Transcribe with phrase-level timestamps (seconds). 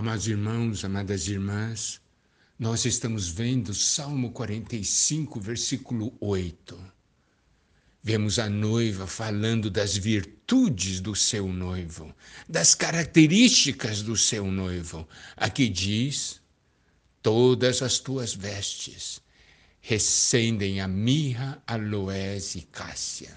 [0.00, 2.00] Amados irmãos, amadas irmãs,
[2.58, 6.74] nós estamos vendo Salmo 45, versículo 8.
[8.02, 12.14] Vemos a noiva falando das virtudes do seu noivo,
[12.48, 15.06] das características do seu noivo.
[15.36, 16.40] Aqui diz:
[17.20, 19.20] Todas as tuas vestes
[19.82, 23.36] recendem a mirra, aloés e cássia.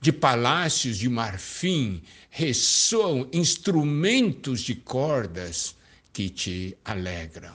[0.00, 5.76] De palácios de marfim ressoam instrumentos de cordas
[6.14, 7.52] que te alegram.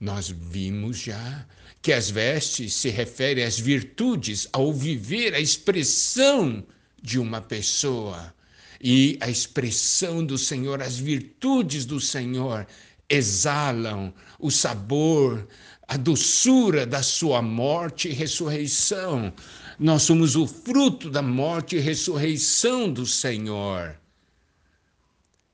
[0.00, 1.46] Nós vimos já
[1.80, 6.66] que as vestes se referem às virtudes, ao viver, a expressão
[7.00, 8.34] de uma pessoa.
[8.80, 12.66] E a expressão do Senhor, as virtudes do Senhor
[13.08, 15.46] exalam o sabor,
[15.86, 19.32] a doçura da sua morte e ressurreição.
[19.78, 23.96] Nós somos o fruto da morte e ressurreição do Senhor.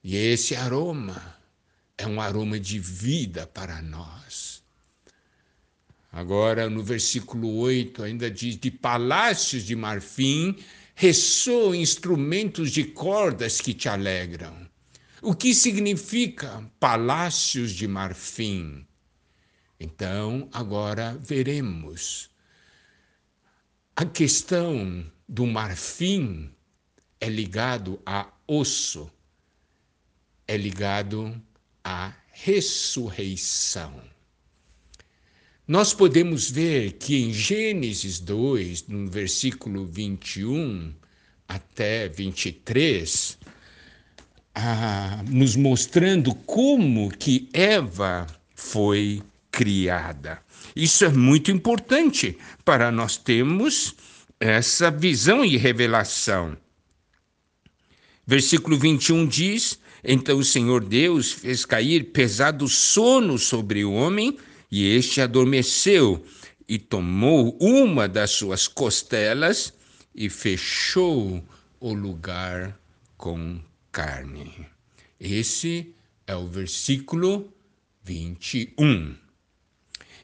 [0.03, 1.38] E esse aroma
[1.99, 4.63] é um aroma de vida para nós.
[6.11, 10.57] Agora, no versículo 8, ainda diz: De palácios de marfim
[10.95, 14.69] ressoam instrumentos de cordas que te alegram.
[15.21, 18.87] O que significa palácios de marfim?
[19.79, 22.31] Então, agora veremos.
[23.95, 26.51] A questão do marfim
[27.21, 29.11] é ligado a osso,
[30.47, 31.41] é ligado
[31.89, 33.95] à ressurreição.
[35.67, 40.93] Nós podemos ver que em Gênesis 2, no versículo 21
[41.49, 43.39] até 23,
[44.55, 50.43] ah, nos mostrando como que Eva foi criada.
[50.77, 53.95] Isso é muito importante para nós termos
[54.39, 56.55] essa visão e revelação.
[58.27, 64.39] Versículo 21 diz: Então o Senhor Deus fez cair pesado sono sobre o homem,
[64.71, 66.25] e este adormeceu,
[66.69, 69.73] e tomou uma das suas costelas
[70.15, 71.43] e fechou
[71.81, 72.79] o lugar
[73.17, 73.59] com
[73.91, 74.67] carne.
[75.19, 75.95] Esse
[76.27, 77.53] é o versículo
[78.05, 79.17] 21.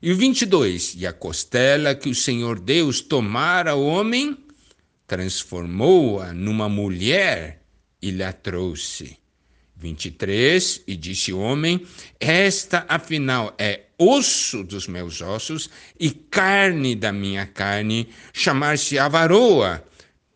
[0.03, 4.37] E o 22, e a costela que o Senhor Deus tomara ao homem,
[5.07, 7.63] transformou-a numa mulher
[8.03, 9.17] e lhe a trouxe.
[9.77, 11.85] 23, e disse o homem:
[12.21, 19.85] Esta afinal é osso dos meus ossos e carne da minha carne, chamar-se a varoa,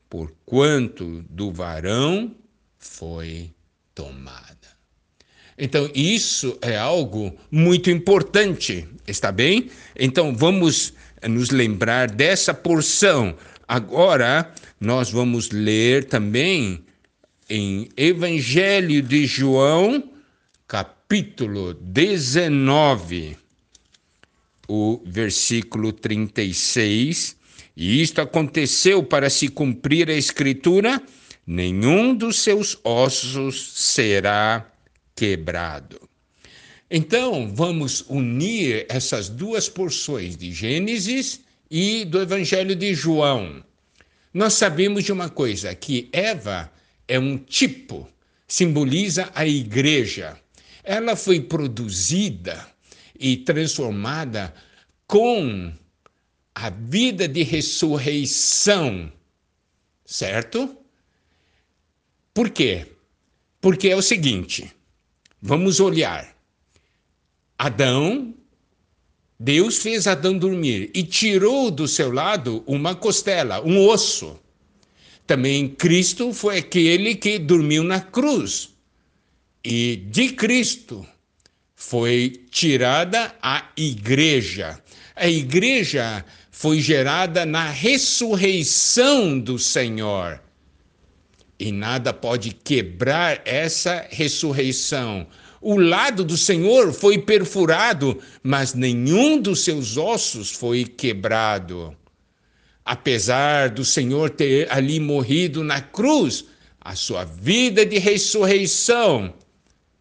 [0.09, 2.35] porquanto do varão
[2.79, 3.53] foi
[3.95, 4.49] tomada.
[5.57, 9.71] Então, isso é algo muito importante, está bem?
[9.99, 10.95] Então, vamos
[11.27, 13.37] nos lembrar dessa porção.
[13.67, 16.85] Agora, nós vamos ler também
[17.49, 20.11] em Evangelho de João,
[20.67, 23.37] capítulo 19,
[24.69, 27.37] o versículo 36.
[27.75, 31.03] E isto aconteceu para se cumprir a Escritura
[31.47, 34.71] nenhum dos seus ossos será
[35.17, 35.99] quebrado.
[36.91, 43.65] Então, vamos unir essas duas porções de Gênesis e do Evangelho de João.
[44.35, 46.71] Nós sabemos de uma coisa, que Eva
[47.09, 48.07] é um tipo,
[48.47, 50.39] simboliza a igreja.
[50.85, 52.69] Ela foi produzida
[53.19, 54.55] e transformada
[55.07, 55.73] com
[56.55, 59.11] a vida de ressurreição,
[60.05, 60.77] certo?
[62.35, 62.87] Por quê?
[63.61, 64.71] Porque é o seguinte:
[65.41, 66.37] vamos olhar.
[67.59, 68.35] Adão,
[69.41, 74.39] Deus fez Adão dormir e tirou do seu lado uma costela, um osso.
[75.29, 78.71] Também Cristo foi aquele que dormiu na cruz.
[79.63, 81.07] E de Cristo
[81.77, 84.83] foi tirada a igreja.
[85.15, 90.41] A igreja foi gerada na ressurreição do Senhor.
[91.59, 95.27] E nada pode quebrar essa ressurreição.
[95.61, 101.95] O lado do Senhor foi perfurado, mas nenhum dos seus ossos foi quebrado.
[102.89, 106.45] Apesar do Senhor ter ali morrido na cruz,
[106.81, 109.35] a sua vida de ressurreição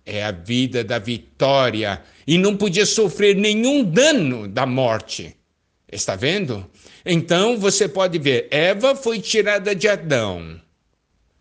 [0.05, 5.35] é a vida da vitória e não podia sofrer nenhum dano da morte.
[5.91, 6.65] Está vendo?
[7.05, 10.61] Então você pode ver: Eva foi tirada de Adão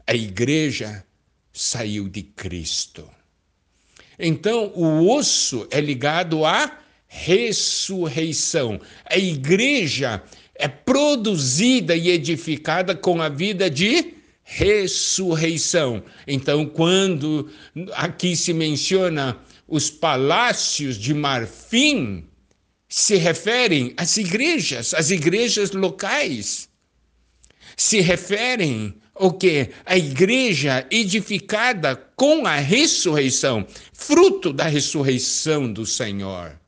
[0.06, 1.04] a igreja
[1.52, 3.10] saiu de Cristo.
[4.18, 6.78] Então, o osso é ligado à
[7.08, 8.80] ressurreição.
[9.04, 10.22] A igreja
[10.84, 16.02] produzida e edificada com a vida de ressurreição.
[16.26, 17.50] Então, quando
[17.92, 22.24] aqui se menciona os palácios de marfim,
[22.88, 26.68] se referem às igrejas, às igrejas locais.
[27.76, 29.70] Se referem o que?
[29.84, 36.58] A igreja edificada com a ressurreição, fruto da ressurreição do Senhor.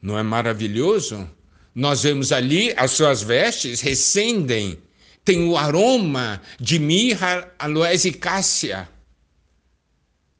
[0.00, 1.28] Não é maravilhoso?
[1.74, 4.78] Nós vemos ali as suas vestes recendem,
[5.24, 8.88] tem o aroma de mirra, aloés e cássia.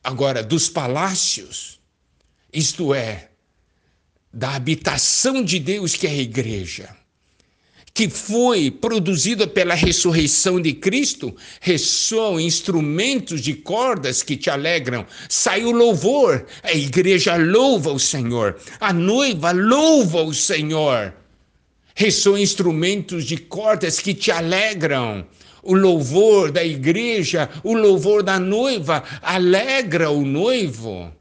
[0.03, 1.81] Agora, dos palácios,
[2.53, 3.31] isto é,
[4.33, 6.97] da habitação de Deus que é a igreja
[7.99, 15.05] que foi produzida pela ressurreição de Cristo, ressoam instrumentos de cordas que te alegram.
[15.29, 21.13] Sai o louvor, a igreja louva o Senhor, a noiva louva o Senhor.
[21.97, 25.27] Ressoam instrumentos de cordas que te alegram.
[25.61, 31.13] O louvor da igreja, o louvor da noiva alegra o noivo.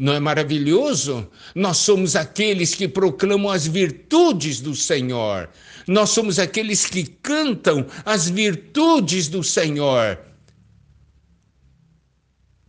[0.00, 1.30] Não é maravilhoso?
[1.54, 5.50] Nós somos aqueles que proclamam as virtudes do Senhor.
[5.86, 10.18] Nós somos aqueles que cantam as virtudes do Senhor.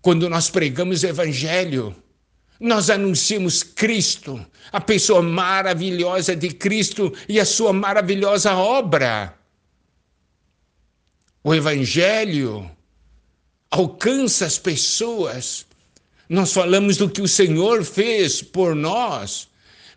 [0.01, 1.95] Quando nós pregamos o Evangelho,
[2.59, 9.33] nós anunciamos Cristo, a pessoa maravilhosa de Cristo e a sua maravilhosa obra.
[11.41, 12.69] O Evangelho
[13.69, 15.65] alcança as pessoas.
[16.31, 19.49] Nós falamos do que o Senhor fez por nós.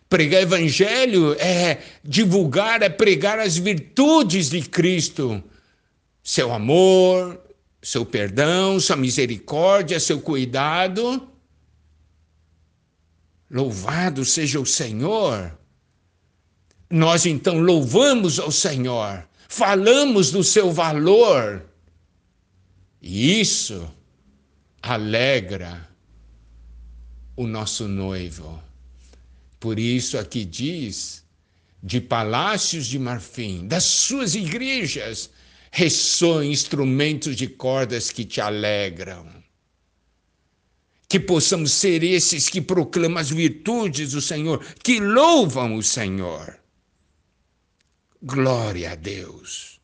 [0.09, 5.41] Pregar evangelho é divulgar, é pregar as virtudes de Cristo.
[6.21, 7.41] Seu amor,
[7.81, 11.25] seu perdão, sua misericórdia, seu cuidado.
[13.49, 15.57] Louvado seja o Senhor.
[16.89, 21.65] Nós então louvamos ao Senhor, falamos do seu valor.
[23.01, 23.89] E isso
[24.81, 25.94] alegra
[27.35, 28.61] o nosso noivo.
[29.59, 31.23] Por isso aqui diz:
[31.81, 35.29] de palácios de marfim, das suas igrejas,
[35.71, 39.25] ressoam instrumentos de cordas que te alegram.
[41.07, 46.59] Que possamos ser esses que proclamam as virtudes do Senhor, que louvam o Senhor.
[48.21, 49.74] Glória a Deus.